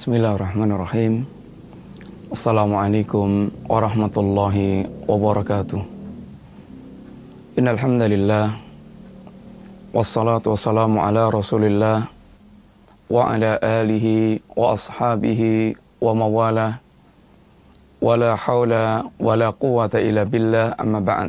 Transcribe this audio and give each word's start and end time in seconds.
Bismillahirrahmanirrahim. 0.00 1.28
Assalamualaikum 2.32 3.52
warahmatullahi 3.68 4.88
wabarakatuh. 5.04 5.76
Innal 7.60 7.76
hamdalillah 7.76 8.56
wassalatu 9.92 10.56
wassalamu 10.56 11.04
ala 11.04 11.28
Rasulillah 11.28 12.08
wa 13.12 13.28
ala 13.28 13.60
alihi 13.60 14.40
wa 14.56 14.72
ashabihi 14.72 15.76
wa 16.00 16.16
mawala 16.16 16.80
wala 18.00 18.40
haula 18.40 19.04
wala 19.20 19.52
quwata 19.52 20.00
illa 20.00 20.24
billah 20.24 20.80
amma 20.80 21.04
ba'd. 21.04 21.28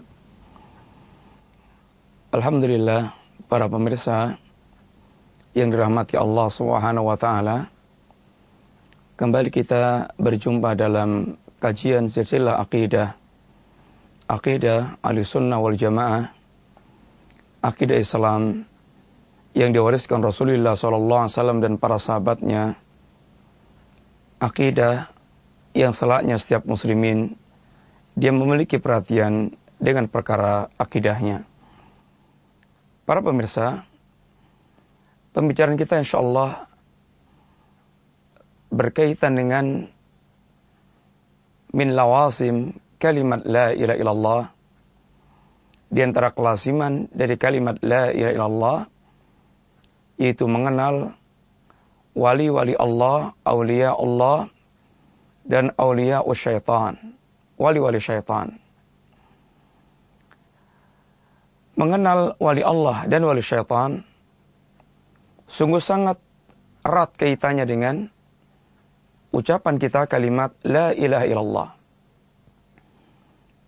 Alhamdulillah 2.31 3.11
para 3.52 3.67
pemirsa 3.67 4.39
yang 5.59 5.75
dirahmati 5.75 6.16
Allah 6.16 6.47
Subhanahu 6.47 7.11
wa 7.11 7.19
taala 7.19 7.67
Kembali 9.21 9.53
kita 9.53 10.17
berjumpa 10.17 10.73
dalam 10.73 11.38
kajian 11.61 12.09
silsilah 12.09 12.57
akidah. 12.57 13.13
Akidah 14.25 14.97
al-sunnah 15.05 15.61
wal 15.61 15.77
jamaah. 15.77 16.34
Akidah 17.61 18.02
Islam 18.02 18.66
yang 19.53 19.77
diwariskan 19.77 20.25
Rasulullah 20.25 20.73
SAW 20.73 21.61
dan 21.61 21.77
para 21.77 22.02
sahabatnya. 22.02 22.81
Akidah 24.41 25.13
yang 25.77 25.94
selaknya 25.94 26.41
setiap 26.41 26.66
muslimin 26.66 27.38
dia 28.17 28.33
memiliki 28.33 28.81
perhatian 28.81 29.53
dengan 29.77 30.09
perkara 30.09 30.73
akidahnya. 30.81 31.45
Para 33.05 33.22
pemirsa, 33.22 33.85
pembicaraan 35.38 35.77
kita 35.77 36.02
insya 36.02 36.17
Allah 36.17 36.70
berkaitan 38.72 39.36
dengan 39.36 39.66
min 41.75 41.89
lawasim 41.91 42.80
kalimat 42.97 43.44
la 43.44 43.75
ilaha 43.75 44.00
illallah 44.00 44.44
di 45.91 46.00
antara 46.00 46.31
kelasiman 46.31 47.11
dari 47.11 47.36
kalimat 47.36 47.80
la 47.83 48.16
ilaha 48.16 48.31
illallah 48.31 48.80
yaitu 50.22 50.47
mengenal 50.47 51.17
wali-wali 52.16 52.75
Allah, 52.75 53.33
aulia 53.44 53.95
Allah 53.95 54.52
dan 55.47 55.73
aulia 55.80 56.22
syaitan, 56.38 57.17
wali-wali 57.58 57.97
syaitan. 57.97 58.61
Mengenal 61.73 62.38
wali 62.38 62.61
Allah 62.61 63.09
dan 63.09 63.25
wali 63.25 63.42
syaitan 63.42 64.05
sungguh 65.49 65.81
sangat 65.81 66.22
erat 66.86 67.11
kaitannya 67.17 67.66
dengan 67.66 67.95
ucapan 69.31 69.79
kita 69.79 70.05
kalimat 70.05 70.51
La 70.67 70.91
ilaha 70.91 71.25
illallah. 71.25 71.69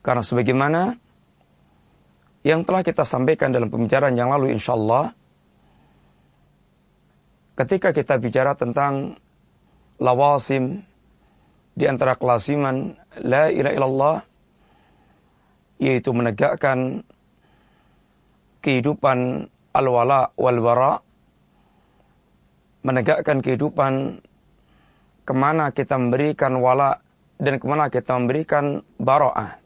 Karena 0.03 0.23
sebagaimana 0.23 0.81
yang 2.43 2.67
telah 2.67 2.83
kita 2.83 3.07
sampaikan 3.07 3.55
dalam 3.55 3.71
pembicaraan 3.71 4.19
yang 4.19 4.27
lalu 4.27 4.51
insya 4.51 4.75
Allah, 4.75 5.15
ketika 7.55 7.95
kita 7.95 8.19
bicara 8.19 8.59
tentang 8.59 9.15
lawasim 10.03 10.83
di 11.73 11.87
antara 11.87 12.19
kelasiman 12.19 12.99
La 13.23 13.47
ilaha 13.47 13.73
illallah, 13.79 14.17
yaitu 15.79 16.11
menegakkan 16.11 17.07
kehidupan 18.59 19.47
al-wala 19.71 20.35
wal-bara, 20.35 20.99
menegakkan 22.83 23.39
kehidupan 23.39 24.19
ke 25.23 25.33
mana 25.35 25.71
kita 25.71 25.95
memberikan 25.95 26.59
wala 26.59 26.99
dan 27.39 27.59
ke 27.59 27.65
mana 27.65 27.87
kita 27.87 28.15
memberikan 28.15 28.83
baro'ah. 28.99 29.59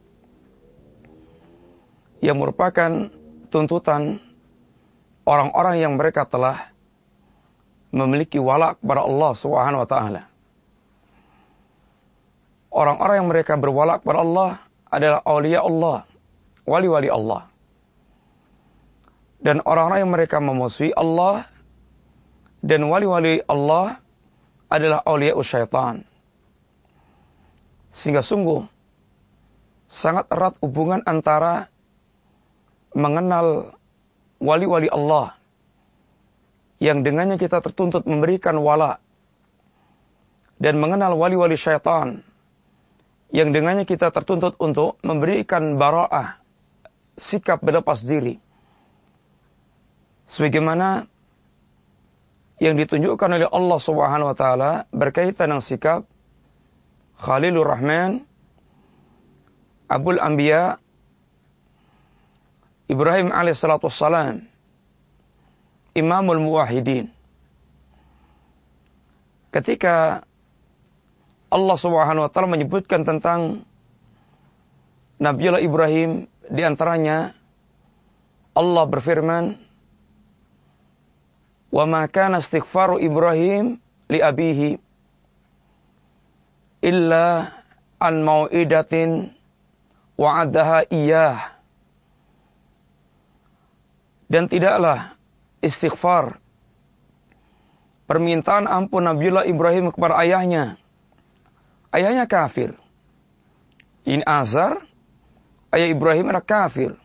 Yang 2.21 2.37
merupakan 2.37 2.91
tuntutan 3.53 4.17
orang-orang 5.25 5.75
yang 5.81 5.93
mereka 5.97 6.25
telah 6.25 6.73
memiliki 7.93 8.41
wala 8.41 8.77
kepada 8.77 9.05
Allah 9.05 9.31
Subhanahu 9.37 9.83
wa 9.85 9.89
taala. 9.89 10.21
Orang-orang 12.73 13.15
yang 13.25 13.29
mereka 13.29 13.53
berwala 13.57 13.97
kepada 13.97 14.21
Allah 14.21 14.49
adalah 14.93 15.19
aulia 15.25 15.65
Allah, 15.65 16.05
wali-wali 16.67 17.09
Allah. 17.09 17.49
Dan 19.41 19.61
orang-orang 19.65 19.99
yang 20.05 20.13
mereka 20.13 20.37
memusuhi 20.41 20.93
Allah 20.97 21.45
dan 22.61 22.85
wali-wali 22.89 23.41
Allah 23.45 24.01
adalah 24.67 25.03
awliya 25.03 25.35
syaitan. 25.43 26.03
Sehingga 27.91 28.21
sungguh 28.21 28.67
sangat 29.87 30.27
erat 30.27 30.59
hubungan 30.59 31.01
antara 31.07 31.71
mengenal 32.91 33.77
wali-wali 34.37 34.91
Allah 34.91 35.33
yang 36.77 37.01
dengannya 37.01 37.41
kita 37.41 37.63
tertuntut 37.63 38.05
memberikan 38.05 38.59
wala 38.61 39.01
dan 40.61 40.77
mengenal 40.77 41.17
wali-wali 41.17 41.57
syaitan 41.57 42.21
yang 43.33 43.51
dengannya 43.51 43.83
kita 43.83 44.13
tertuntut 44.13 44.55
untuk 44.61 44.99
memberikan 45.01 45.75
bara'ah 45.75 46.37
sikap 47.17 47.63
berlepas 47.65 48.05
diri 48.05 48.37
sebagaimana 50.29 51.09
yang 52.57 52.73
ditunjukkan 52.77 53.29
oleh 53.37 53.49
Allah 53.49 53.79
Subhanahu 53.79 54.33
wa 54.33 54.37
taala 54.37 54.71
berkaitan 54.89 55.53
dengan 55.53 55.61
sikap 55.61 56.09
Khalilur 57.21 57.65
Rahman 57.69 58.25
Abul 59.89 60.17
Anbiya 60.17 60.81
Ibrahim 62.89 63.29
alaihissalatu 63.29 63.89
wassalam 63.89 64.49
Imamul 65.93 66.41
Muwahidin 66.41 67.13
ketika 69.53 70.25
Allah 71.53 71.77
Subhanahu 71.77 72.25
wa 72.25 72.29
taala 72.33 72.49
menyebutkan 72.49 73.05
tentang 73.05 73.63
Nabiullah 75.17 75.61
Ibrahim 75.61 76.29
di 76.49 76.61
antaranya 76.61 77.33
Allah 78.53 78.85
berfirman 78.85 79.66
wa 81.71 81.83
ma 81.83 82.07
kana 82.07 82.39
istighfaru 82.39 82.99
Ibrahim 83.03 83.79
li 84.07 84.19
abihi 84.23 84.79
illa 86.85 87.51
an 87.99 88.13
mau'idatin 88.23 89.33
wa'adaha 90.15 90.87
iyah 90.89 91.57
dan 94.27 94.51
tidaklah 94.51 95.15
istighfar 95.63 96.39
permintaan 98.07 98.67
ampun 98.67 99.03
Nabiullah 99.03 99.47
Ibrahim 99.47 99.91
kepada 99.91 100.19
ayahnya. 100.23 100.79
Ayahnya 101.91 102.27
kafir. 102.27 102.75
In 104.07 104.23
azar 104.23 104.83
ayah 105.75 105.87
Ibrahim 105.91 106.31
adalah 106.31 106.43
kafir 106.43 106.95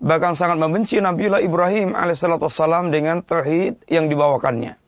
bahkan 0.00 0.32
sangat 0.32 0.56
membenci 0.56 0.96
Nabiullah 0.96 1.44
Ibrahim 1.44 1.92
alaihissalam 1.92 2.88
dengan 2.88 3.20
tauhid 3.20 3.84
yang 3.86 4.08
dibawakannya. 4.08 4.80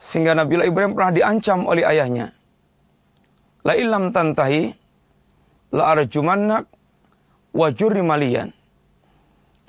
Sehingga 0.00 0.32
Nabiullah 0.32 0.68
Ibrahim 0.68 0.92
pernah 0.96 1.12
diancam 1.12 1.68
oleh 1.68 1.84
ayahnya. 1.84 2.32
La 3.68 3.76
ilam 3.76 4.16
tantahi 4.16 4.72
la 5.76 5.92
arjumannak 5.92 6.64
wa 7.52 7.68
malian. 8.00 8.56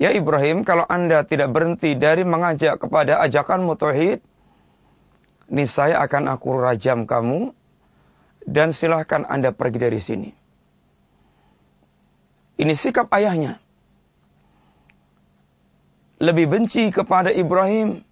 Ya 0.00 0.16
Ibrahim, 0.16 0.64
kalau 0.64 0.88
anda 0.88 1.28
tidak 1.28 1.52
berhenti 1.52 1.92
dari 1.92 2.24
mengajak 2.24 2.80
kepada 2.80 3.20
ajakan 3.20 3.68
tauhid, 3.76 4.24
niscaya 5.52 6.00
akan 6.00 6.32
aku 6.32 6.56
rajam 6.56 7.04
kamu 7.04 7.52
dan 8.48 8.72
silahkan 8.72 9.28
anda 9.28 9.52
pergi 9.52 9.76
dari 9.76 10.00
sini. 10.00 10.39
Ini 12.60 12.76
sikap 12.76 13.08
ayahnya. 13.16 13.56
Lebih 16.20 16.52
benci 16.52 16.92
kepada 16.92 17.32
Ibrahim 17.32 18.04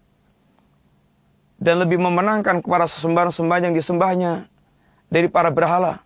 dan 1.60 1.84
lebih 1.84 2.00
memenangkan 2.00 2.64
kepada 2.64 2.88
sesembahan-sembahan 2.88 3.68
yang 3.68 3.74
disembahnya 3.76 4.48
dari 5.12 5.28
para 5.28 5.52
berhala. 5.52 6.00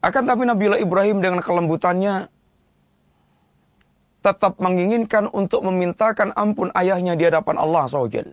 Akan 0.00 0.24
tapi 0.24 0.48
Nabiullah 0.48 0.80
Ibrahim 0.80 1.20
dengan 1.20 1.44
kelembutannya 1.44 2.32
tetap 4.24 4.56
menginginkan 4.56 5.28
untuk 5.28 5.60
memintakan 5.68 6.32
ampun 6.32 6.72
ayahnya 6.72 7.12
di 7.12 7.28
hadapan 7.28 7.60
Allah 7.60 7.84
SWT. 7.92 8.32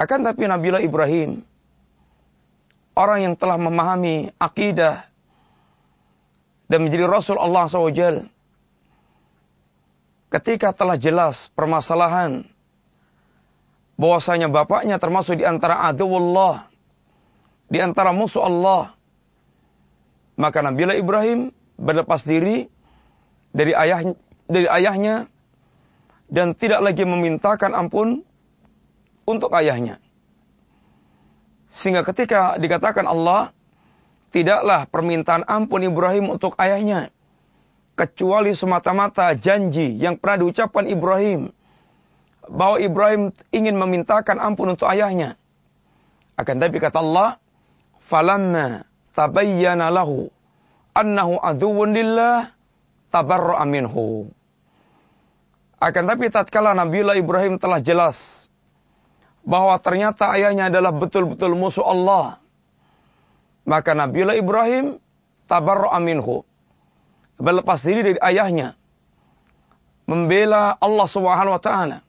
Akan 0.00 0.24
tapi 0.24 0.48
Nabiullah 0.48 0.80
Ibrahim, 0.80 1.44
orang 2.96 3.18
yang 3.28 3.34
telah 3.36 3.60
memahami 3.60 4.32
akidah 4.40 5.09
dan 6.70 6.86
menjadi 6.86 7.10
Rasul 7.10 7.34
Allah 7.34 7.66
SWT. 7.66 8.30
Ketika 10.30 10.70
telah 10.70 10.94
jelas 10.94 11.50
permasalahan 11.58 12.46
bahwasanya 13.98 14.46
bapaknya 14.46 15.02
termasuk 15.02 15.42
di 15.42 15.44
antara 15.44 15.82
aduwullah, 15.90 16.70
di 17.66 17.82
antara 17.82 18.14
musuh 18.14 18.46
Allah. 18.46 18.94
Maka 20.38 20.62
Nabiullah 20.62 20.96
Ibrahim 20.96 21.50
berlepas 21.76 22.22
diri 22.24 22.70
dari 23.50 23.74
ayah 23.74 24.14
dari 24.46 24.70
ayahnya 24.70 25.28
dan 26.30 26.54
tidak 26.54 26.80
lagi 26.80 27.02
memintakan 27.02 27.74
ampun 27.74 28.22
untuk 29.26 29.50
ayahnya. 29.58 29.98
Sehingga 31.70 32.06
ketika 32.06 32.56
dikatakan 32.56 33.04
Allah, 33.04 33.54
tidaklah 34.30 34.86
permintaan 34.86 35.46
ampun 35.46 35.86
Ibrahim 35.86 36.34
untuk 36.34 36.54
ayahnya 36.58 37.10
kecuali 38.00 38.56
semata-mata 38.56 39.36
janji 39.36 40.00
yang 40.00 40.16
pernah 40.16 40.48
diucapkan 40.48 40.88
Ibrahim 40.88 41.52
bahwa 42.48 42.80
Ibrahim 42.80 43.36
ingin 43.52 43.76
memintakan 43.76 44.40
ampun 44.40 44.72
untuk 44.72 44.88
ayahnya. 44.88 45.36
Akan 46.40 46.56
tapi 46.56 46.80
kata 46.80 47.04
Allah, 47.04 47.36
"Falamma 48.00 48.88
tabayyana 49.12 49.92
lahu 49.92 50.32
annahu 50.96 51.36
aduwwun 51.44 51.92
lillah 51.92 52.56
tabarra'a 53.12 53.68
minhu." 53.68 54.32
Akan 55.76 56.08
tapi 56.08 56.32
tatkala 56.32 56.72
Nabiullah 56.72 57.20
Ibrahim 57.20 57.60
telah 57.60 57.84
jelas 57.84 58.48
bahwa 59.44 59.76
ternyata 59.76 60.32
ayahnya 60.36 60.72
adalah 60.72 60.92
betul-betul 60.92 61.52
musuh 61.52 61.84
Allah, 61.84 62.39
maka 63.70 63.94
Nabiullah 63.94 64.34
Ibrahim 64.34 64.98
tabarra'a 65.46 66.02
minhu. 66.02 66.42
Berlepas 67.38 67.86
diri 67.86 68.02
dari 68.02 68.18
ayahnya, 68.18 68.74
membela 70.10 70.74
Allah 70.74 71.06
Subhanahu 71.06 71.54
wa 71.54 71.62
taala. 71.62 72.02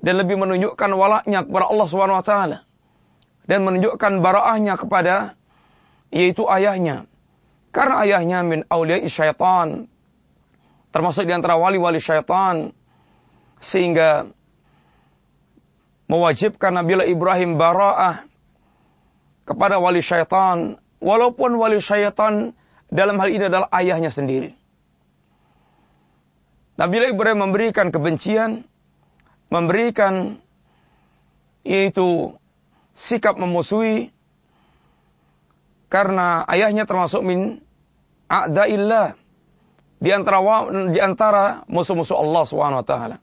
Dan 0.00 0.16
lebih 0.16 0.40
menunjukkan 0.40 0.90
walaknya 0.96 1.44
kepada 1.44 1.68
Allah 1.68 1.86
Subhanahu 1.86 2.18
wa 2.18 2.24
taala. 2.24 2.58
Dan 3.44 3.68
menunjukkan 3.68 4.24
baraahnya 4.24 4.80
kepada 4.80 5.36
yaitu 6.08 6.48
ayahnya. 6.48 7.04
Karena 7.70 8.00
ayahnya 8.08 8.40
min 8.40 8.64
awliya 8.64 9.04
syaitan. 9.12 9.86
Termasuk 10.90 11.28
di 11.28 11.36
antara 11.36 11.60
wali-wali 11.60 12.00
syaitan. 12.00 12.72
Sehingga 13.60 14.32
mewajibkan 16.08 16.80
Nabi 16.80 17.12
Ibrahim 17.12 17.60
baraah 17.60 18.29
kepada 19.50 19.82
wali 19.82 19.98
syaitan 19.98 20.78
walaupun 21.02 21.58
wali 21.58 21.82
syaitan 21.82 22.54
dalam 22.86 23.18
hal 23.18 23.26
ini 23.34 23.50
adalah 23.50 23.66
ayahnya 23.74 24.14
sendiri. 24.14 24.54
Nabi 26.78 27.12
Ibrahim 27.12 27.50
memberikan 27.50 27.90
kebencian, 27.90 28.62
memberikan 29.50 30.38
yaitu 31.66 32.38
sikap 32.94 33.36
memusuhi 33.36 34.14
karena 35.90 36.46
ayahnya 36.46 36.86
termasuk 36.86 37.20
min 37.20 37.60
a'daillah 38.30 39.18
di 40.00 40.10
antara 40.14 40.38
di 40.88 41.00
antara 41.02 41.66
musuh-musuh 41.68 42.16
Allah 42.16 42.42
Subhanahu 42.48 42.80
wa 42.80 42.86
taala. 42.86 43.16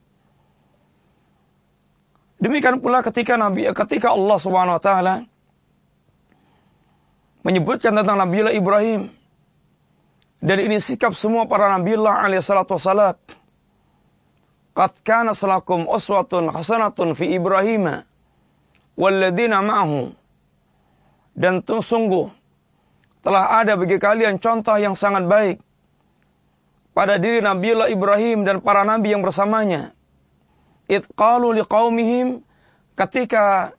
Demikian 2.38 2.78
pula 2.78 3.02
ketika 3.02 3.34
Nabi 3.34 3.66
ketika 3.74 4.14
Allah 4.14 4.38
Subhanahu 4.38 4.78
wa 4.78 4.82
taala 4.84 5.14
menyebutkan 7.48 7.96
tentang 7.96 8.20
Nabi 8.20 8.44
Ibrahim 8.52 9.08
dan 10.38 10.58
ini 10.60 10.78
sikap 10.78 11.16
semua 11.16 11.48
para 11.48 11.72
Nabi 11.72 11.96
Allah 11.96 12.28
alaihi 12.28 12.44
salatu 12.44 12.76
wassalam. 12.76 13.16
Qad 14.76 14.92
kana 15.02 15.34
salakum 15.34 15.88
uswatun 15.90 16.54
hasanatun 16.54 17.18
fi 17.18 17.34
Ibrahim 17.34 18.06
walladzina 18.94 19.58
ma'ahu. 19.58 20.14
Dan 21.34 21.64
sungguh 21.64 22.30
telah 23.26 23.58
ada 23.62 23.74
bagi 23.74 23.98
kalian 23.98 24.38
contoh 24.38 24.78
yang 24.78 24.94
sangat 24.94 25.26
baik 25.26 25.56
pada 26.94 27.18
diri 27.18 27.42
Nabiullah 27.42 27.90
Ibrahim 27.90 28.46
dan 28.46 28.62
para 28.62 28.86
nabi 28.86 29.14
yang 29.14 29.22
bersamanya. 29.22 29.94
Itqalu 30.86 31.62
liqaumihim 31.62 32.42
ketika 32.94 33.74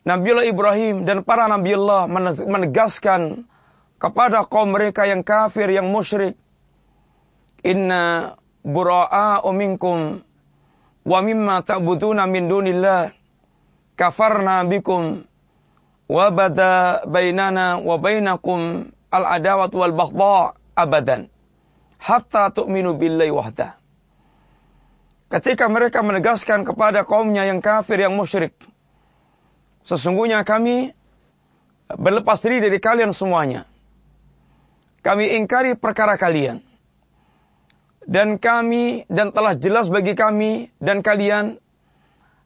Nabiullah 0.00 0.48
Ibrahim 0.48 1.04
dan 1.04 1.20
para 1.22 1.44
Nabiullah 1.44 2.08
menegaskan 2.44 3.44
kepada 4.00 4.48
kaum 4.48 4.72
mereka 4.72 5.04
yang 5.04 5.20
kafir, 5.20 5.68
yang 5.68 5.92
musyrik. 5.92 6.40
Inna 7.60 8.34
bura'a 8.64 9.44
minkum 9.52 10.24
wa 11.04 11.18
mimma 11.20 11.60
ta'buduna 11.60 12.24
min 12.24 12.48
dunillah 12.48 13.12
kafarna 14.00 14.64
bikum 14.64 15.28
wa 16.08 16.26
bada 16.32 17.04
bainana 17.04 17.76
wa 17.76 18.00
bainakum 18.00 18.88
al-adawat 19.12 19.72
wal 19.76 19.92
baghdha 19.92 20.56
abadan 20.72 21.28
hatta 22.00 22.48
tu'minu 22.56 22.96
billahi 22.96 23.28
wahda. 23.28 23.76
Ketika 25.30 25.68
mereka 25.70 26.02
menegaskan 26.02 26.66
kepada 26.66 27.06
kaumnya 27.06 27.46
yang 27.46 27.62
kafir, 27.62 28.02
yang 28.02 28.16
musyrik. 28.18 28.56
Sesungguhnya 29.88 30.44
kami 30.44 30.92
berlepas 31.90 32.38
diri 32.44 32.62
dari 32.62 32.78
kalian 32.78 33.10
semuanya 33.10 33.70
kami 35.00 35.32
ingkari 35.36 35.76
perkara 35.76 36.20
kalian. 36.20 36.60
Dan 38.04 38.40
kami, 38.40 39.04
dan 39.12 39.30
telah 39.30 39.54
jelas 39.54 39.92
bagi 39.92 40.16
kami 40.16 40.72
dan 40.80 41.04
kalian, 41.04 41.60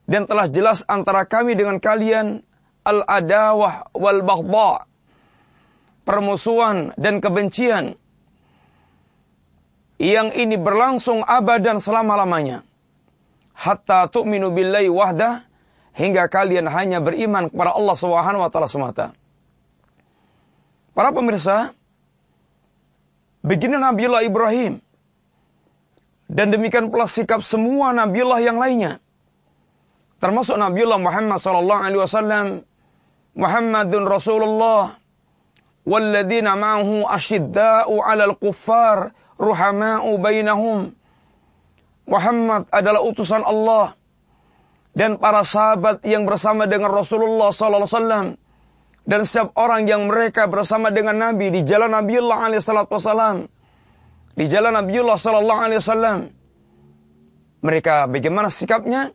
dan 0.05 0.27
telah 0.27 0.51
jelas 0.51 0.83
antara 0.85 1.25
kami 1.25 1.55
dengan 1.55 1.79
kalian, 1.79 2.43
al-adawah 2.85 3.89
wal 3.97 4.21
baghdha 4.21 4.85
permusuhan 6.05 6.93
dan 7.01 7.17
kebencian 7.17 7.97
yang 9.97 10.29
ini 10.37 10.53
berlangsung 10.53 11.25
abadan 11.25 11.81
selama-lamanya 11.81 12.61
hatta 13.57 14.05
tu'minu 14.05 14.53
billahi 14.53 14.85
wahdah 14.85 15.41
hingga 15.95 16.27
kalian 16.27 16.67
hanya 16.67 16.99
beriman 16.99 17.47
kepada 17.47 17.71
Allah 17.71 17.95
Subhanahu 17.95 18.43
wa 18.43 18.49
taala 18.51 18.67
semata. 18.67 19.15
Para 20.95 21.11
pemirsa, 21.15 21.75
Begini 23.45 23.77
Nabiullah 23.77 24.25
Ibrahim. 24.25 24.81
Dan 26.25 26.49
demikian 26.49 26.89
pula 26.89 27.05
sikap 27.05 27.45
semua 27.45 27.93
Nabiullah 27.93 28.41
yang 28.41 28.57
lainnya. 28.57 28.97
Termasuk 30.17 30.57
Nabiullah 30.57 30.97
Muhammad 30.97 31.37
sallallahu 31.37 31.81
alaihi 31.85 32.01
wasallam, 32.01 32.45
Muhammadun 33.37 34.09
Rasulullah 34.09 34.97
walladzina 35.85 36.57
ma'ahu 36.57 37.05
asyidda'u 37.05 38.01
'alal 38.01 38.33
kuffar 38.41 39.13
ruhama'u 39.37 40.17
bainahum. 40.17 40.97
Muhammad 42.09 42.65
adalah 42.73 43.05
utusan 43.05 43.45
Allah 43.45 43.93
dan 44.95 45.19
para 45.19 45.43
sahabat 45.43 46.01
yang 46.07 46.23
bersama 46.23 46.65
dengan 46.65 46.89
Rasulullah 46.89 47.51
sallallahu 47.51 47.83
alaihi 47.83 47.95
wasallam 47.99 48.27
dan 49.05 49.21
setiap 49.21 49.53
orang 49.53 49.85
yang 49.85 50.09
mereka 50.09 50.49
bersama 50.49 50.89
dengan 50.89 51.19
Nabi 51.21 51.53
di 51.53 51.61
jalan 51.61 51.93
Nabiullah 51.93 52.49
alaihissalam, 52.49 53.45
di 54.33 54.45
jalan 54.49 54.73
Nabiullah 54.73 55.17
sallallahu 55.21 55.61
alaihi 55.61 55.79
wasallam, 55.83 56.19
mereka 57.61 58.09
bagaimana 58.09 58.49
sikapnya? 58.49 59.13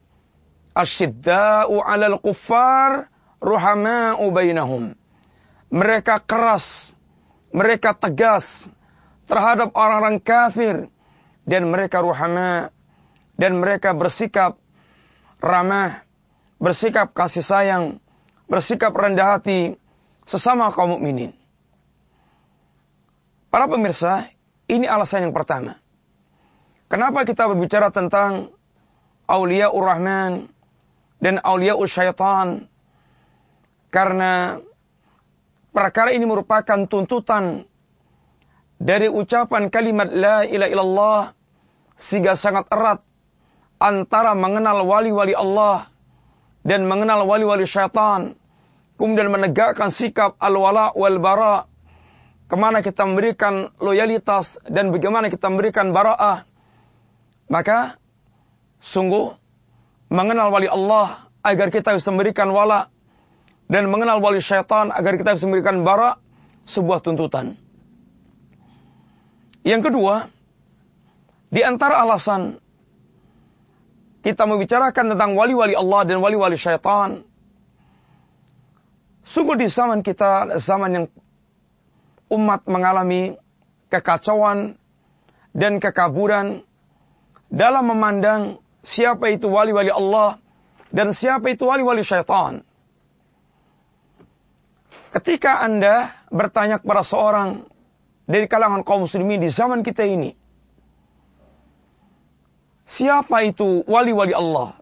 Asyidda'u 0.70 1.82
'alal 1.82 2.22
kuffar 2.22 3.10
ruhama'u 3.42 4.30
bainahum. 4.30 4.94
Mereka 5.74 6.22
keras, 6.22 6.94
mereka 7.50 7.90
tegas 7.90 8.70
terhadap 9.26 9.74
orang-orang 9.74 10.22
kafir 10.22 10.86
dan 11.50 11.66
mereka 11.66 11.98
ruhama 11.98 12.70
dan 13.34 13.58
mereka 13.58 13.90
bersikap 13.90 14.54
ramah, 15.40 16.04
bersikap 16.60 17.16
kasih 17.16 17.42
sayang, 17.42 17.84
bersikap 18.46 18.92
rendah 18.92 19.40
hati 19.40 19.80
sesama 20.28 20.68
kaum 20.70 20.96
mukminin. 20.96 21.34
Para 23.50 23.66
pemirsa, 23.66 24.30
ini 24.70 24.86
alasan 24.86 25.26
yang 25.26 25.34
pertama. 25.34 25.82
Kenapa 26.86 27.26
kita 27.26 27.50
berbicara 27.50 27.90
tentang 27.90 28.54
Aulia 29.26 29.74
Ur-Rahman 29.74 30.46
dan 31.18 31.42
Aulia 31.42 31.74
Syaitan? 31.82 32.70
Karena 33.90 34.62
perkara 35.74 36.14
ini 36.14 36.22
merupakan 36.22 36.86
tuntutan 36.86 37.66
dari 38.78 39.10
ucapan 39.10 39.66
kalimat 39.66 40.06
La 40.14 40.46
ilaha 40.46 40.70
illallah 40.70 41.22
sehingga 41.98 42.38
sangat 42.38 42.70
erat 42.70 43.02
antara 43.80 44.36
mengenal 44.36 44.84
wali-wali 44.84 45.32
Allah 45.32 45.88
dan 46.62 46.84
mengenal 46.84 47.24
wali-wali 47.24 47.64
syaitan 47.64 48.36
kemudian 49.00 49.32
menegakkan 49.32 49.88
sikap 49.88 50.36
al-wala 50.36 50.92
wal 50.92 51.16
bara 51.16 51.64
ke 52.46 52.56
mana 52.60 52.84
kita 52.84 53.08
memberikan 53.08 53.72
loyalitas 53.80 54.60
dan 54.68 54.92
bagaimana 54.92 55.32
kita 55.32 55.48
memberikan 55.48 55.96
bara'ah 55.96 56.44
maka 57.48 57.96
sungguh 58.84 59.32
mengenal 60.12 60.52
wali 60.52 60.68
Allah 60.68 61.30
agar 61.40 61.72
kita 61.72 61.96
bisa 61.96 62.12
memberikan 62.12 62.52
wala 62.52 62.92
dan 63.70 63.86
mengenal 63.88 64.20
wali 64.20 64.42
syaitan 64.42 64.92
agar 64.92 65.16
kita 65.16 65.38
bisa 65.38 65.46
memberikan 65.46 65.86
bara 65.86 66.18
sebuah 66.66 67.00
tuntutan. 67.00 67.54
Yang 69.62 69.90
kedua, 69.92 70.26
di 71.54 71.62
antara 71.62 72.02
alasan 72.02 72.58
kita 74.20 74.44
membicarakan 74.44 75.16
tentang 75.16 75.32
wali-wali 75.36 75.72
Allah 75.72 76.04
dan 76.04 76.20
wali-wali 76.20 76.60
syaitan, 76.60 77.24
sungguh 79.24 79.56
di 79.56 79.68
zaman 79.72 80.04
kita, 80.04 80.60
zaman 80.60 80.90
yang 80.92 81.06
umat 82.30 82.68
mengalami 82.68 83.40
kekacauan 83.90 84.76
dan 85.56 85.82
kekaburan 85.82 86.62
dalam 87.50 87.84
memandang 87.90 88.62
siapa 88.86 89.34
itu 89.34 89.50
wali-wali 89.50 89.90
Allah 89.90 90.38
dan 90.94 91.10
siapa 91.10 91.50
itu 91.50 91.66
wali-wali 91.66 92.06
syaitan. 92.06 92.62
Ketika 95.10 95.58
Anda 95.58 96.14
bertanya 96.30 96.78
kepada 96.78 97.02
seorang 97.02 97.66
dari 98.30 98.46
kalangan 98.46 98.86
kaum 98.86 99.10
muslimin 99.10 99.42
di 99.42 99.50
zaman 99.50 99.82
kita 99.82 100.06
ini, 100.06 100.38
siapa 102.90 103.46
itu 103.46 103.86
wali-wali 103.86 104.34
Allah? 104.34 104.74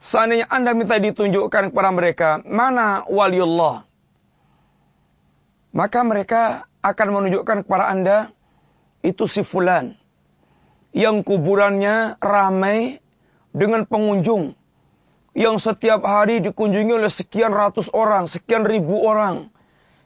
Seandainya 0.00 0.48
Anda 0.48 0.72
minta 0.72 0.96
ditunjukkan 0.96 1.72
kepada 1.72 1.90
mereka, 1.92 2.28
mana 2.44 3.04
wali 3.04 3.40
Allah? 3.40 3.84
Maka 5.76 6.00
mereka 6.04 6.68
akan 6.80 7.08
menunjukkan 7.12 7.68
kepada 7.68 7.92
Anda, 7.92 8.32
itu 9.04 9.28
si 9.28 9.44
fulan. 9.44 9.96
Yang 10.96 11.26
kuburannya 11.28 12.16
ramai 12.22 13.02
dengan 13.52 13.84
pengunjung 13.84 14.56
yang 15.34 15.58
setiap 15.58 16.06
hari 16.06 16.38
dikunjungi 16.38 16.94
oleh 16.94 17.10
sekian 17.10 17.50
ratus 17.50 17.90
orang, 17.90 18.30
sekian 18.30 18.62
ribu 18.62 19.02
orang, 19.02 19.50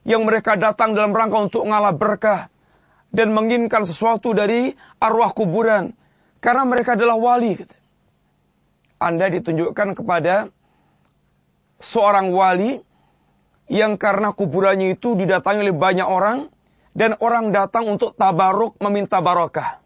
yang 0.09 0.25
mereka 0.25 0.57
datang 0.57 0.97
dalam 0.97 1.13
rangka 1.13 1.53
untuk 1.53 1.63
ngalah 1.69 1.93
berkah 1.93 2.49
dan 3.13 3.37
menginginkan 3.37 3.85
sesuatu 3.85 4.33
dari 4.33 4.73
arwah 4.97 5.37
kuburan, 5.37 5.93
karena 6.39 6.63
mereka 6.67 6.95
adalah 6.95 7.19
wali. 7.19 7.59
Anda 8.99 9.31
ditunjukkan 9.31 9.95
kepada 9.95 10.51
seorang 11.79 12.35
wali 12.35 12.83
yang 13.71 13.95
karena 13.95 14.35
kuburannya 14.35 14.99
itu 14.99 15.15
didatangi 15.15 15.63
oleh 15.63 15.77
banyak 15.77 16.09
orang 16.09 16.51
dan 16.99 17.15
orang 17.23 17.55
datang 17.55 17.87
untuk 17.87 18.19
tabaruk 18.19 18.75
meminta 18.83 19.23
barokah. 19.23 19.79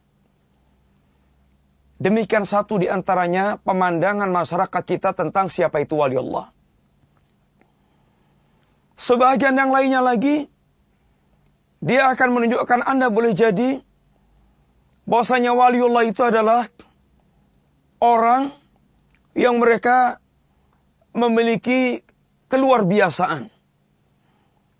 Demikian 2.02 2.42
satu 2.42 2.82
di 2.82 2.90
antaranya 2.90 3.60
pemandangan 3.62 4.26
masyarakat 4.26 4.82
kita 4.82 5.14
tentang 5.14 5.46
siapa 5.46 5.78
itu 5.84 5.94
wali 5.94 6.18
Allah. 6.18 6.50
Sebagian 8.98 9.54
yang 9.54 9.70
lainnya 9.70 10.02
lagi, 10.02 10.50
dia 11.78 12.10
akan 12.10 12.28
menunjukkan 12.38 12.80
Anda 12.86 13.06
boleh 13.06 13.34
jadi 13.34 13.82
bahwasanya 15.06 15.54
Allah 15.54 16.04
itu 16.06 16.22
adalah 16.22 16.70
orang 18.02 18.54
yang 19.32 19.58
mereka 19.58 20.20
memiliki 21.16 22.04
keluar 22.50 22.84
biasaan. 22.84 23.48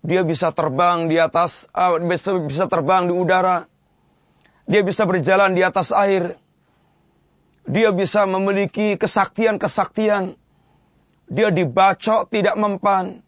Dia 0.03 0.21
bisa 0.27 0.51
terbang 0.51 1.07
di 1.07 1.15
atas, 1.15 1.71
uh, 1.71 1.95
bisa 2.43 2.67
terbang 2.67 3.07
di 3.07 3.15
udara. 3.15 3.65
Dia 4.67 4.83
bisa 4.83 5.07
berjalan 5.07 5.55
di 5.55 5.63
atas 5.63 5.95
air. 5.95 6.35
Dia 7.63 7.95
bisa 7.95 8.27
memiliki 8.27 8.99
kesaktian-kesaktian. 8.99 10.35
Dia 11.31 11.49
dibacok 11.49 12.27
tidak 12.29 12.59
mempan. 12.59 13.23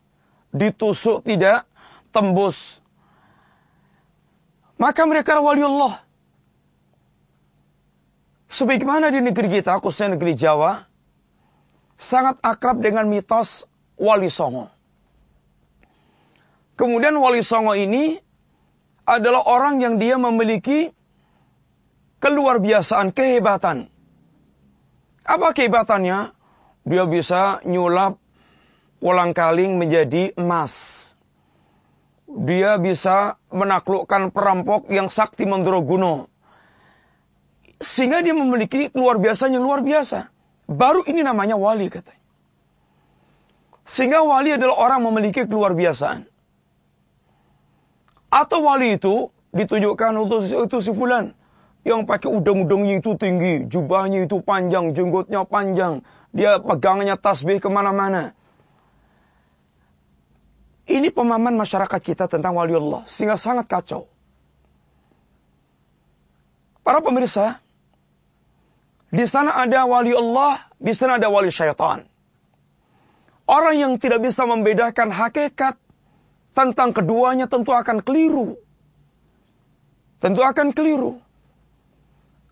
Ditusuk 0.51 1.23
tidak 1.23 1.63
tembus. 2.11 2.83
Maka 4.75 5.07
mereka 5.07 5.39
wali 5.39 5.63
Allah. 5.63 6.04
Sebagaimana 8.55 9.11
di 9.11 9.19
negeri 9.19 9.51
kita, 9.51 9.83
khususnya 9.83 10.15
negeri 10.15 10.31
Jawa, 10.31 10.87
sangat 11.99 12.39
akrab 12.39 12.79
dengan 12.79 13.03
mitos 13.11 13.67
wali 13.99 14.31
songo. 14.31 14.71
Kemudian 16.79 17.19
wali 17.19 17.43
songo 17.43 17.75
ini 17.75 18.15
adalah 19.03 19.43
orang 19.43 19.83
yang 19.83 19.99
dia 19.99 20.15
memiliki 20.15 20.95
keluar 22.23 22.63
biasaan, 22.63 23.11
kehebatan. 23.11 23.91
Apa 25.27 25.51
kehebatannya? 25.51 26.31
Dia 26.87 27.03
bisa 27.11 27.59
nyulap 27.67 28.15
ulang 29.03 29.35
kaling 29.35 29.75
menjadi 29.75 30.31
emas. 30.39 31.03
Dia 32.31 32.79
bisa 32.79 33.35
menaklukkan 33.51 34.31
perampok 34.31 34.87
yang 34.87 35.11
sakti 35.11 35.43
Mandoroguno. 35.43 36.31
Sehingga 37.79 38.23
dia 38.23 38.31
memiliki 38.31 38.87
luar 38.95 39.19
biasanya 39.19 39.59
luar 39.59 39.83
biasa. 39.83 40.31
Baru 40.65 41.03
ini 41.05 41.21
namanya 41.21 41.59
wali 41.59 41.91
katanya. 41.91 42.23
Sehingga 43.85 44.25
wali 44.25 44.55
adalah 44.55 44.81
orang 44.81 45.05
memiliki 45.05 45.45
keluar 45.45 45.77
biasaan. 45.77 46.25
Atau 48.33 48.65
wali 48.65 48.97
itu 48.97 49.29
ditunjukkan 49.53 50.11
untuk 50.17 50.43
itu 50.43 50.77
si 50.81 50.91
fulan 50.91 51.37
yang 51.85 52.09
pakai 52.09 52.33
udang-udangnya 52.33 52.97
itu 52.97 53.13
tinggi, 53.13 53.69
jubahnya 53.69 54.25
itu 54.25 54.41
panjang, 54.41 54.97
jenggotnya 54.97 55.45
panjang, 55.45 56.01
dia 56.33 56.57
pegangnya 56.57 57.13
tasbih 57.13 57.61
ke 57.61 57.69
mana-mana. 57.69 58.33
Ini 60.89 61.13
pemahaman 61.13 61.53
masyarakat 61.53 62.01
kita 62.01 62.25
tentang 62.25 62.57
wali 62.57 62.73
Allah, 62.73 63.05
sehingga 63.05 63.37
sangat 63.37 63.69
kacau. 63.69 64.09
Para 66.81 67.05
pemirsa, 67.05 67.61
di 69.15 69.25
sana 69.25 69.55
ada 69.55 69.87
wali 69.87 70.11
Allah, 70.11 70.59
di 70.75 70.91
sana 70.91 71.15
ada 71.15 71.31
wali 71.31 71.47
syaitan. 71.47 72.03
Orang 73.47 73.79
yang 73.79 73.93
tidak 73.95 74.19
bisa 74.25 74.43
membedakan 74.43 75.13
hakikat 75.13 75.79
tentang 76.51 76.91
keduanya 76.91 77.47
tentu 77.47 77.71
akan 77.71 78.03
keliru. 78.03 78.59
Tentu 80.19 80.41
akan 80.43 80.75
keliru. 80.75 81.21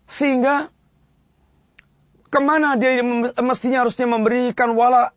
Sehingga 0.08 0.70
ke 2.30 2.40
mana 2.40 2.78
dia 2.80 3.02
mestinya 3.42 3.84
harusnya 3.84 4.06
memberikan 4.08 4.72
wala, 4.78 5.12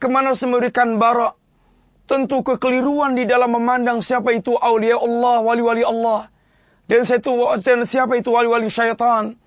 ke 0.00 0.06
mana 0.08 0.32
harus 0.32 0.46
memberikan 0.46 0.96
bara. 0.96 1.36
Tentu 2.06 2.42
kekeliruan 2.42 3.14
di 3.14 3.22
dalam 3.22 3.54
memandang 3.54 4.02
siapa 4.02 4.34
itu 4.34 4.58
aulia 4.58 4.98
Allah, 4.98 5.42
wali-wali 5.46 5.86
Allah. 5.86 6.26
Dan 6.90 7.06
siapa 7.06 8.18
itu 8.18 8.30
wali-wali 8.34 8.66
syaitan. 8.66 9.38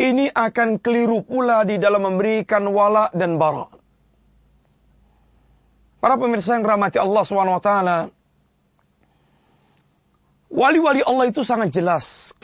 Ini 0.00 0.32
akan 0.32 0.80
keliru 0.80 1.22
pula 1.22 1.62
di 1.68 1.76
dalam 1.76 2.02
memberikan 2.08 2.64
wala 2.68 3.12
dan 3.12 3.36
bara. 3.36 3.68
Para 6.02 6.18
pemirsa 6.18 6.58
yang 6.58 6.66
rahmati 6.66 6.98
Allah 6.98 7.22
SWT. 7.22 7.70
Wali-wali 10.52 11.00
Allah 11.06 11.24
itu 11.30 11.46
sangat 11.46 11.70
jelas. 11.70 12.34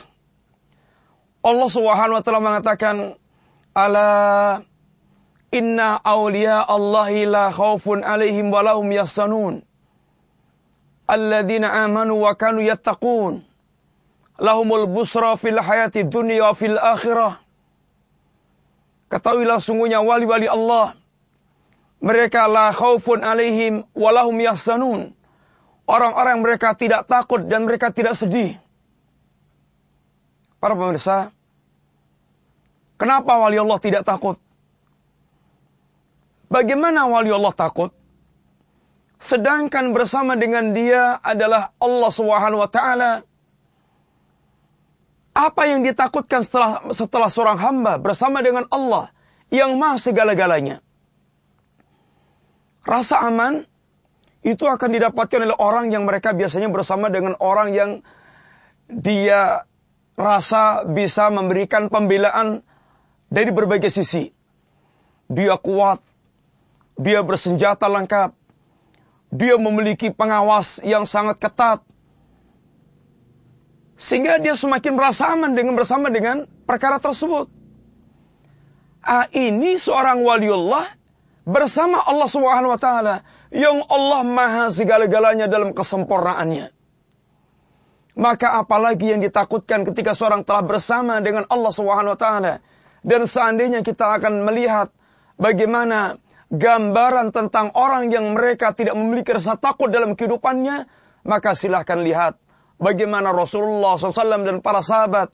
Allah 1.43 1.69
Subhanahu 1.69 2.19
wa 2.19 2.23
taala 2.23 2.41
mengatakan 2.41 2.95
ala 3.75 4.09
inna 5.51 5.99
awliya 6.01 6.63
Allahi 6.67 7.27
la 7.29 7.53
khaufun 7.53 8.03
alaihim 8.03 8.49
wa 8.51 8.63
lahum 8.63 8.89
alladzina 11.09 11.73
amanu 11.73 12.21
wa 12.21 12.35
kanu 12.37 12.61
yattaqun 12.61 13.41
lahumul 14.39 14.87
busra 14.87 15.35
fil 15.35 15.59
hayati 15.59 16.07
dunya 16.07 16.47
wa 16.47 16.53
fil 16.55 16.79
akhirah 16.79 17.43
Ketahuilah 19.09 19.57
sungguhnya 19.57 20.05
wali-wali 20.05 20.45
Allah 20.45 20.93
mereka 21.99 22.45
la 22.45 22.69
khaufun 22.71 23.25
alaihim 23.25 23.83
wa 23.97 24.09
lahum 24.13 24.37
yahsanun 24.37 25.17
orang-orang 25.89 26.45
mereka 26.45 26.77
tidak 26.77 27.09
takut 27.09 27.41
dan 27.49 27.65
mereka 27.65 27.89
tidak 27.89 28.13
sedih 28.13 28.61
Para 30.59 30.75
pemirsa, 30.75 31.31
kenapa 32.99 33.39
wali 33.39 33.55
Allah 33.55 33.79
tidak 33.79 34.03
takut? 34.03 34.35
Bagaimana 36.51 37.07
wali 37.07 37.31
Allah 37.31 37.55
takut? 37.55 37.95
Sedangkan 39.23 39.95
bersama 39.95 40.35
dengan 40.35 40.75
dia 40.75 41.15
adalah 41.23 41.71
Allah 41.79 42.11
Subhanahu 42.11 42.59
wa 42.59 42.67
taala. 42.71 43.23
Apa 45.39 45.71
yang 45.71 45.87
ditakutkan 45.87 46.43
setelah 46.43 46.91
setelah 46.91 47.31
seorang 47.31 47.55
hamba 47.55 47.95
bersama 47.95 48.43
dengan 48.43 48.67
Allah 48.67 49.07
yang 49.47 49.79
Maha 49.79 49.95
segala-galanya? 49.95 50.83
Rasa 52.83 53.23
aman 53.23 53.63
itu 54.43 54.67
akan 54.67 54.89
didapatkan 54.91 55.39
oleh 55.39 55.55
orang 55.55 55.95
yang 55.95 56.03
mereka 56.03 56.35
biasanya 56.35 56.67
bersama 56.67 57.07
dengan 57.07 57.39
orang 57.39 57.71
yang 57.71 57.91
dia 58.91 59.63
rasa 60.19 60.83
bisa 60.83 61.31
memberikan 61.31 61.87
pembelaan 61.87 62.59
dari 63.31 63.55
berbagai 63.55 63.87
sisi. 63.87 64.35
Dia 65.31 65.55
kuat, 65.55 66.03
dia 66.99 67.23
bersenjata 67.23 67.87
lengkap, 67.87 68.35
dia 69.31 69.55
memiliki 69.55 70.11
pengawas 70.11 70.83
yang 70.83 71.07
sangat 71.07 71.39
ketat, 71.39 71.79
sehingga 73.99 74.39
dia 74.39 74.55
semakin 74.55 74.95
merasa 74.95 75.35
aman 75.35 75.51
dengan 75.51 75.75
bersama 75.75 76.07
dengan 76.07 76.47
perkara 76.63 77.03
tersebut. 77.03 77.51
Ah, 79.03 79.27
ini 79.35 79.75
seorang 79.75 80.23
waliullah 80.23 80.87
bersama 81.43 81.99
Allah 82.07 82.29
Subhanahu 82.31 82.71
wa 82.71 82.79
taala 82.79 83.27
yang 83.51 83.83
Allah 83.91 84.23
Maha 84.23 84.65
segala-galanya 84.71 85.51
dalam 85.51 85.75
kesempurnaannya. 85.75 86.71
Maka 88.19 88.59
apalagi 88.59 89.15
yang 89.15 89.19
ditakutkan 89.23 89.83
ketika 89.83 90.15
seorang 90.15 90.47
telah 90.47 90.63
bersama 90.63 91.19
dengan 91.19 91.43
Allah 91.51 91.71
Subhanahu 91.75 92.15
wa 92.15 92.19
taala 92.19 92.53
dan 93.03 93.27
seandainya 93.27 93.83
kita 93.83 94.19
akan 94.19 94.47
melihat 94.47 94.95
bagaimana 95.35 96.19
gambaran 96.47 97.35
tentang 97.35 97.75
orang 97.75 98.11
yang 98.15 98.31
mereka 98.31 98.71
tidak 98.71 98.95
memiliki 98.95 99.35
rasa 99.35 99.59
takut 99.59 99.91
dalam 99.91 100.15
kehidupannya, 100.15 100.87
maka 101.23 101.51
silahkan 101.55 101.99
lihat 101.99 102.39
bagaimana 102.79 103.35
Rasulullah 103.35 103.99
SAW 103.99 104.47
dan 104.47 104.63
para 104.63 104.79
sahabat, 104.79 105.29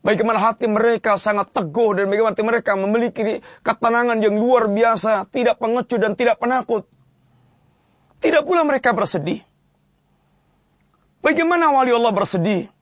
bagaimana 0.00 0.40
hati 0.40 0.66
mereka 0.66 1.20
sangat 1.20 1.52
teguh 1.52 1.94
dan 2.00 2.08
bagaimana 2.08 2.32
hati 2.32 2.42
mereka 2.42 2.72
memiliki 2.74 3.44
ketenangan 3.60 4.18
yang 4.24 4.40
luar 4.40 4.66
biasa, 4.66 5.28
tidak 5.30 5.60
pengecut 5.60 6.00
dan 6.00 6.16
tidak 6.16 6.40
penakut. 6.40 6.88
Tidak 8.16 8.42
pula 8.48 8.64
mereka 8.64 8.96
bersedih. 8.96 9.44
Bagaimana 11.20 11.68
wali 11.70 11.92
Allah 11.92 12.16
bersedih? 12.16 12.72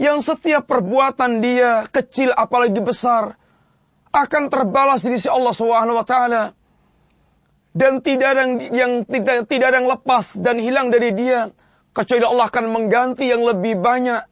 Yang 0.00 0.32
setiap 0.32 0.64
perbuatan 0.64 1.44
dia 1.44 1.84
kecil 1.84 2.32
apalagi 2.32 2.80
besar 2.80 3.36
akan 4.08 4.48
terbalas 4.48 5.04
di 5.04 5.20
sisi 5.20 5.28
Allah 5.28 5.52
Subhanahu 5.52 6.00
wa 6.00 6.06
taala. 6.08 6.56
Dan 7.72 8.04
tidak 8.04 8.36
ada 8.36 8.40
yang, 8.44 8.52
yang 8.72 8.92
tidak 9.04 9.48
tidak 9.48 9.66
ada 9.72 9.76
yang 9.84 9.88
lepas 9.88 10.36
dan 10.36 10.60
hilang 10.60 10.92
dari 10.92 11.12
dia 11.12 11.52
Kecuali 11.92 12.24
Allah 12.24 12.48
akan 12.48 12.66
mengganti 12.72 13.28
yang 13.28 13.44
lebih 13.44 13.76
banyak. 13.80 14.24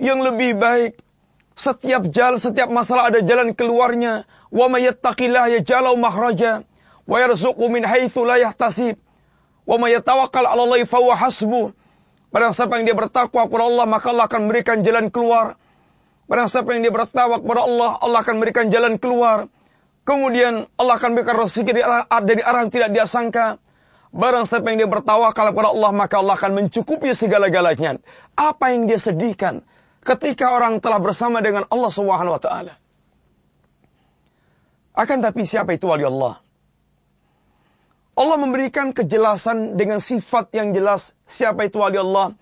Yang 0.00 0.20
lebih 0.32 0.50
baik. 0.56 0.92
Setiap 1.56 2.08
jalan, 2.12 2.36
setiap 2.36 2.68
masalah 2.68 3.12
ada 3.12 3.20
jalan 3.24 3.52
keluarnya. 3.52 4.28
Wa 4.48 4.68
mayattaqillah 4.72 5.60
yajalau 5.60 5.96
mahraja. 5.96 6.64
Wa 7.04 7.16
yarzuqu 7.20 7.64
min 7.68 7.84
haitsu 7.84 8.24
la 8.24 8.40
yahtasib. 8.40 8.96
Wa 9.68 9.76
mayatawakkal 9.76 10.44
'ala 10.48 10.62
Allah 10.64 10.84
fa 10.88 11.00
hasbuh. 11.00 11.76
Barang 12.30 12.52
siapa 12.52 12.76
yang 12.76 12.84
dia 12.90 12.96
bertakwa 12.96 13.48
kepada 13.48 13.64
Allah, 13.64 13.86
maka 13.88 14.12
Allah 14.12 14.26
akan 14.28 14.40
memberikan 14.44 14.84
jalan 14.84 15.08
keluar. 15.08 15.56
Barang 16.26 16.50
siapa 16.50 16.74
yang 16.74 16.82
dia 16.84 16.92
bertakwa 16.92 17.38
kepada 17.38 17.62
Allah, 17.64 17.90
Allah 18.02 18.18
akan 18.20 18.34
memberikan 18.36 18.66
jalan 18.68 18.98
keluar. 18.98 19.48
Kemudian 20.06 20.70
Allah 20.78 20.94
akan 21.00 21.18
berikan 21.18 21.34
rezeki 21.38 21.70
dari 21.72 21.82
arah, 21.82 22.04
dari 22.22 22.42
arah 22.42 22.60
yang 22.66 22.72
tidak 22.74 22.90
dia 22.94 23.06
sangka. 23.08 23.58
Barang 24.14 24.46
siapa 24.46 24.70
yang 24.70 24.86
dia 24.86 24.90
bertawakal 24.90 25.50
kepada 25.50 25.74
Allah, 25.74 25.90
maka 25.90 26.22
Allah 26.22 26.38
akan 26.38 26.52
mencukupi 26.54 27.10
segala-galanya. 27.10 27.98
Apa 28.38 28.70
yang 28.70 28.86
dia 28.86 29.02
sedihkan 29.02 29.66
ketika 30.06 30.54
orang 30.54 30.78
telah 30.78 31.02
bersama 31.02 31.42
dengan 31.42 31.66
Allah 31.66 31.90
Subhanahu 31.90 32.38
wa 32.38 32.42
taala. 32.42 32.78
Akan 34.96 35.20
tapi 35.20 35.44
siapa 35.44 35.74
itu 35.76 35.90
wali 35.90 36.06
Allah? 36.06 36.40
Allah 38.16 38.36
memberikan 38.40 38.96
kejelasan 38.96 39.76
dengan 39.76 40.00
sifat 40.00 40.48
yang 40.56 40.72
jelas 40.72 41.12
siapa 41.28 41.68
itu 41.68 41.82
wali 41.82 42.00
Allah. 42.00 42.32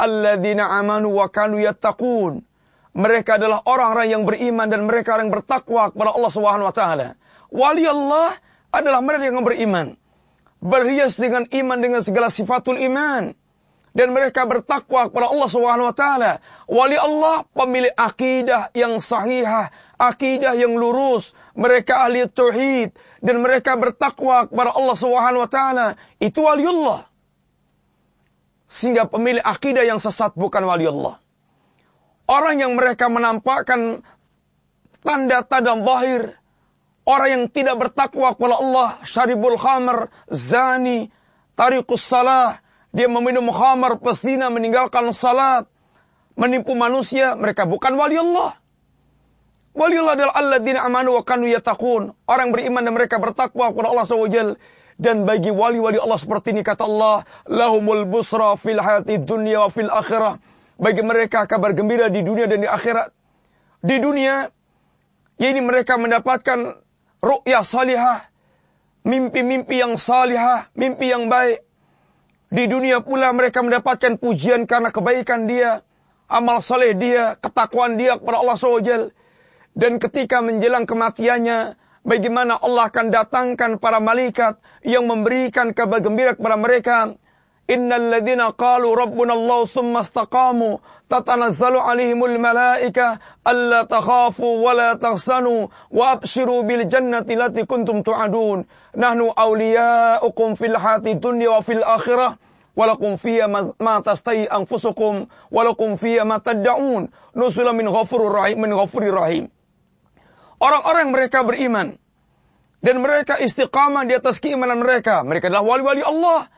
Alladzina 0.00 0.72
amanu 0.78 1.18
wa 1.18 1.28
kanu 1.28 1.60
yattaqun. 1.60 2.40
Mereka 2.96 3.36
adalah 3.36 3.60
orang-orang 3.68 4.08
yang 4.08 4.22
beriman 4.24 4.72
dan 4.72 4.88
mereka 4.88 5.20
yang 5.20 5.28
bertakwa 5.28 5.92
kepada 5.92 6.16
Allah 6.16 6.32
Subhanahu 6.32 6.66
wa 6.70 6.74
taala. 6.74 7.08
Wali 7.52 7.84
Allah 7.84 8.32
adalah 8.72 9.04
mereka 9.04 9.28
yang 9.28 9.44
beriman 9.44 10.00
berhias 10.58 11.18
dengan 11.18 11.46
iman 11.46 11.78
dengan 11.78 12.00
segala 12.02 12.30
sifatul 12.30 12.78
iman 12.78 13.34
dan 13.98 14.14
mereka 14.14 14.46
bertakwa 14.46 15.10
kepada 15.10 15.26
Allah 15.26 15.50
Subhanahu 15.50 15.90
wa 15.90 15.96
taala. 15.96 16.32
Wali 16.70 16.94
Allah 16.94 17.42
pemilik 17.50 17.90
akidah 17.98 18.70
yang 18.70 19.02
sahihah, 19.02 19.74
akidah 19.98 20.54
yang 20.54 20.78
lurus, 20.78 21.34
mereka 21.58 22.06
ahli 22.06 22.30
tauhid 22.30 22.94
dan 23.18 23.42
mereka 23.42 23.74
bertakwa 23.74 24.46
kepada 24.46 24.70
Allah 24.70 24.96
Subhanahu 24.96 25.42
wa 25.42 25.50
taala. 25.50 25.86
Itu 26.22 26.46
wali 26.46 26.62
Allah. 26.62 27.10
Sehingga 28.70 29.10
pemilik 29.10 29.42
akidah 29.42 29.82
yang 29.82 29.98
sesat 29.98 30.38
bukan 30.38 30.62
wali 30.62 30.86
Allah. 30.86 31.18
Orang 32.30 32.62
yang 32.62 32.78
mereka 32.78 33.10
menampakkan 33.10 34.06
tanda-tanda 35.02 35.74
zahir 35.74 36.37
Orang 37.08 37.28
yang 37.32 37.44
tidak 37.48 37.80
bertakwa 37.80 38.36
kepada 38.36 38.60
Allah, 38.60 38.88
syaribul 39.00 39.56
khamar, 39.56 40.12
zani, 40.28 41.08
tarikus 41.56 42.04
salah, 42.04 42.60
dia 42.92 43.08
meminum 43.08 43.48
khamar, 43.48 43.96
pesina, 43.96 44.52
meninggalkan 44.52 45.08
salat, 45.16 45.64
menipu 46.36 46.76
manusia, 46.76 47.32
mereka 47.32 47.64
bukan 47.64 47.96
wali 47.96 48.20
Allah. 48.20 48.60
Wali 49.72 49.96
Allah 49.96 50.14
adalah 50.20 50.34
alladzina 50.36 50.84
amanu 50.84 51.16
wa 51.16 51.24
kanu 51.24 51.48
yatakun. 51.48 52.12
Orang 52.28 52.52
beriman 52.52 52.84
dan 52.84 52.92
mereka 52.92 53.16
bertakwa 53.16 53.72
kepada 53.72 53.88
Allah 53.88 54.04
SWT. 54.04 54.40
Dan 54.98 55.22
bagi 55.24 55.54
wali-wali 55.54 55.96
Allah 55.96 56.18
seperti 56.18 56.50
ini 56.50 56.66
kata 56.66 56.82
Allah, 56.82 57.22
lahumul 57.46 58.02
busra 58.04 58.58
fil 58.58 58.82
hayati 58.82 59.22
dunya 59.22 59.64
wa 59.64 59.70
fil 59.70 59.88
akhirah. 59.88 60.42
Bagi 60.76 61.06
mereka 61.06 61.46
kabar 61.46 61.72
gembira 61.72 62.10
di 62.10 62.20
dunia 62.20 62.50
dan 62.50 62.60
di 62.60 62.68
akhirat. 62.68 63.14
Di 63.78 63.96
dunia, 64.02 64.50
ya 65.38 65.46
ini 65.48 65.62
mereka 65.62 65.94
mendapatkan 65.94 66.82
ru'ya 67.18 67.66
salihah, 67.66 68.26
mimpi-mimpi 69.06 69.82
yang 69.82 69.94
salihah, 69.98 70.70
mimpi 70.74 71.10
yang 71.10 71.26
baik. 71.30 71.64
Di 72.48 72.64
dunia 72.64 73.04
pula 73.04 73.28
mereka 73.36 73.60
mendapatkan 73.60 74.16
pujian 74.16 74.64
karena 74.64 74.88
kebaikan 74.88 75.44
dia, 75.44 75.84
amal 76.30 76.64
saleh 76.64 76.96
dia, 76.96 77.36
ketakwaan 77.36 78.00
dia 78.00 78.16
kepada 78.16 78.40
Allah 78.40 78.56
SWT. 78.56 78.92
Dan 79.76 80.00
ketika 80.00 80.40
menjelang 80.40 80.88
kematiannya, 80.88 81.76
bagaimana 82.08 82.56
Allah 82.56 82.88
akan 82.88 83.06
datangkan 83.12 83.70
para 83.76 84.00
malaikat 84.00 84.56
yang 84.80 85.04
memberikan 85.04 85.76
kabar 85.76 86.00
gembira 86.00 86.32
kepada 86.32 86.56
mereka 86.56 86.96
Innal 87.68 88.08
ladzina 88.08 88.52
qalu 88.56 88.96
rabbuna 88.96 89.36
Allah 89.36 89.68
thumma 89.68 90.00
istaqamu 90.00 90.80
tatanazzalu 91.08 91.76
alaihimul 91.80 92.38
malaika 92.40 93.20
alla 93.44 93.84
takhafu 93.84 94.64
wa 94.64 94.72
la 94.72 94.96
tahzanu 94.96 95.68
wa 95.92 96.10
abshiru 96.16 96.64
bil 96.64 96.88
jannati 96.88 97.36
allati 97.36 97.68
kuntum 97.68 98.00
tu'adun 98.00 98.64
nahnu 98.96 99.32
awliya'ukum 99.36 100.56
fil 100.56 100.76
hayati 100.80 101.20
dunya 101.20 101.50
wa 101.52 101.60
fil 101.60 101.84
akhirah 101.84 102.40
walakum 102.72 103.20
fiha 103.20 103.48
ma 103.76 103.94
tastai 104.00 104.48
anfusukum 104.48 105.28
walakum 105.52 106.00
fiha 106.00 106.24
ma 106.24 106.40
tad'un 106.40 107.12
nusula 107.36 107.76
min 107.76 107.84
ghafurir 107.92 108.32
rahim 108.32 108.64
min 108.64 108.72
ghafurir 108.72 109.12
rahim 109.12 109.52
Orang-orang 110.58 111.14
mereka 111.14 111.46
beriman 111.46 112.02
dan 112.82 112.98
mereka 112.98 113.38
istiqamah 113.38 114.06
di 114.10 114.18
atas 114.18 114.42
keimanan 114.42 114.82
mereka. 114.82 115.22
Mereka 115.22 115.50
adalah 115.50 115.62
wali-wali 115.62 116.02
Allah 116.02 116.50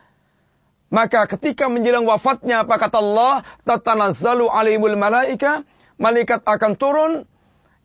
maka 0.91 1.23
ketika 1.23 1.71
menjelang 1.71 2.03
wafatnya 2.03 2.67
apa 2.67 2.75
kata 2.75 2.99
Allah? 2.99 3.47
Tatanazzalu 3.63 4.51
alaihimul 4.51 4.99
malaika. 4.99 5.63
Malaikat 5.95 6.43
akan 6.43 6.75
turun 6.75 7.11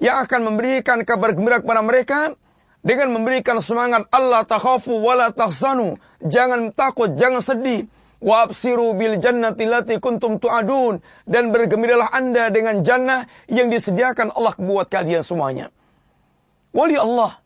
yang 0.03 0.27
akan 0.27 0.41
memberikan 0.43 1.07
kabar 1.07 1.37
gembira 1.37 1.63
kepada 1.63 1.87
mereka 1.87 2.35
dengan 2.83 3.15
memberikan 3.15 3.63
semangat 3.63 4.11
Allah 4.11 4.43
takhafu 4.43 4.99
wala 4.99 5.31
tahzanu. 5.31 6.03
Jangan 6.19 6.75
takut, 6.75 7.15
jangan 7.15 7.39
sedih. 7.39 7.87
Wa 8.19 8.49
absiru 8.49 8.97
bil 8.97 9.21
jannati 9.23 9.69
lati 9.69 10.01
kuntum 10.01 10.41
tu'adun 10.41 11.05
dan 11.29 11.53
bergembiralah 11.53 12.11
Anda 12.11 12.49
dengan 12.51 12.83
jannah 12.83 13.29
yang 13.47 13.69
disediakan 13.71 14.35
Allah 14.35 14.57
buat 14.57 14.89
kalian 14.89 15.23
semuanya. 15.23 15.71
Wali 16.75 16.97
Allah. 16.97 17.39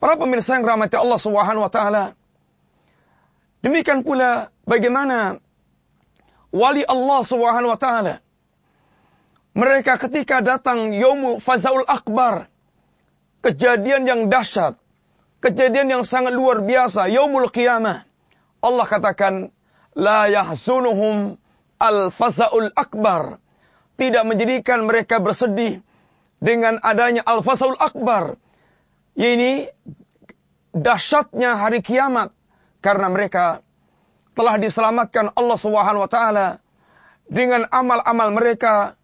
Para 0.00 0.16
pemirsa 0.18 0.56
yang 0.56 0.64
rahmati 0.64 0.96
Allah 0.96 1.20
Subhanahu 1.20 1.68
wa 1.68 1.72
taala, 1.72 2.16
Demikian 3.66 4.06
pula 4.06 4.54
bagaimana 4.62 5.42
wali 6.54 6.86
Allah 6.86 7.20
Subhanahu 7.26 7.74
wa 7.74 7.80
taala. 7.80 8.22
Mereka 9.58 9.98
ketika 10.06 10.38
datang 10.38 10.94
Yomu 10.94 11.42
Fazaul 11.42 11.82
Akbar 11.82 12.46
kejadian 13.42 14.06
yang 14.06 14.20
dahsyat 14.30 14.78
kejadian 15.42 15.98
yang 15.98 16.04
sangat 16.06 16.30
luar 16.30 16.62
biasa 16.62 17.10
Yaumul 17.10 17.50
Qiyamah 17.50 18.06
Allah 18.62 18.86
katakan 18.86 19.50
la 19.94 20.26
yahzunuhum 20.26 21.38
al 21.78 22.10
fazaul 22.10 22.72
akbar. 22.74 23.38
Tidak 23.96 24.24
menjadikan 24.28 24.84
mereka 24.84 25.22
bersedih 25.22 25.80
dengan 26.42 26.76
adanya 26.84 27.24
al 27.24 27.40
fazaul 27.40 27.80
akbar. 27.80 28.36
Ini 29.16 29.72
dahsyatnya 30.76 31.56
hari 31.56 31.80
kiamat 31.80 32.35
karena 32.86 33.10
mereka 33.10 33.66
telah 34.38 34.54
diselamatkan 34.62 35.34
Allah 35.34 35.58
Subhanahu 35.58 36.06
wa 36.06 36.10
taala 36.12 36.62
dengan 37.26 37.66
amal-amal 37.66 38.30
mereka 38.30 38.94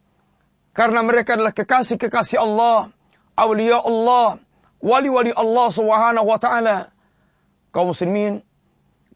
karena 0.70 1.02
mereka 1.02 1.34
adalah 1.34 1.50
kekasih-kekasih 1.50 2.38
Allah, 2.38 2.94
aulia 3.34 3.82
Allah, 3.82 4.38
wali-wali 4.78 5.34
Allah 5.34 5.66
Subhanahu 5.74 6.30
wa 6.30 6.38
taala. 6.38 6.94
Kaum 7.74 7.90
muslimin, 7.90 8.46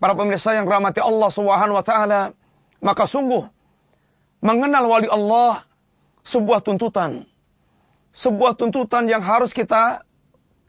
para 0.02 0.18
pemirsa 0.18 0.59
yang 0.59 0.66
rahmati 0.66 0.98
Allah 0.98 1.31
Subhanahu 1.31 1.79
wa 1.79 1.87
taala, 1.87 2.35
maka 2.83 3.07
sungguh 3.07 3.46
mengenal 4.42 4.90
wali 4.90 5.07
Allah 5.07 5.62
sebuah 6.26 6.59
tuntutan. 6.66 7.22
Sebuah 8.18 8.59
tuntutan 8.59 9.07
yang 9.07 9.22
harus 9.22 9.55
kita 9.55 10.02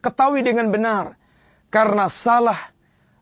ketahui 0.06 0.46
dengan 0.46 0.70
benar. 0.70 1.18
Karena 1.68 2.08
salah 2.08 2.77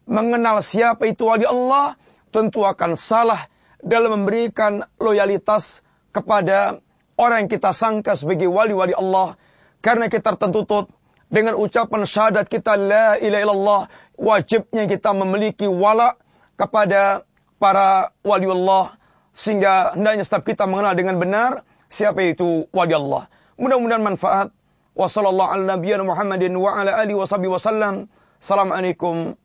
mengenal 0.05 0.61
siapa 0.61 1.09
itu 1.09 1.25
wali 1.25 1.45
Allah, 1.45 1.97
tentu 2.29 2.61
akan 2.65 2.97
salah 2.97 3.49
dalam 3.81 4.21
memberikan 4.21 4.85
loyalitas 4.97 5.85
kepada 6.09 6.81
orang 7.19 7.45
yang 7.45 7.51
kita 7.51 7.71
sangka 7.75 8.17
sebagai 8.17 8.49
wali-wali 8.49 8.95
Allah. 8.95 9.37
Karena 9.83 10.09
kita 10.09 10.33
tertutup 10.33 10.89
dengan 11.29 11.57
ucapan 11.57 12.05
syahadat 12.05 12.49
kita 12.49 12.77
la 12.77 13.17
ilaha 13.21 13.43
illallah 13.43 13.81
wajibnya 14.17 14.85
kita 14.89 15.13
memiliki 15.13 15.67
wala 15.69 16.17
kepada 16.55 17.25
para 17.59 18.13
wali 18.23 18.47
Allah 18.47 18.97
sehingga 19.35 19.93
hendaknya 19.93 20.23
setiap 20.23 20.47
kita 20.47 20.63
mengenal 20.65 20.95
dengan 20.95 21.19
benar 21.19 21.51
siapa 21.91 22.23
itu 22.23 22.65
wali 22.71 22.95
Allah. 22.95 23.27
Mudah-mudahan 23.59 24.03
manfaat. 24.03 24.47
Wassalamualaikum 24.95 26.07
warahmatullahi 26.07 26.55
wabarakatuh. 26.55 28.07
Assalamualaikum 28.39 29.35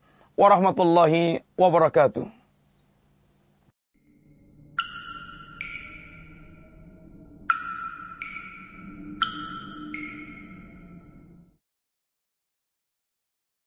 warahmatullahi 0.41 1.45
wabarakatuh. 1.61 2.40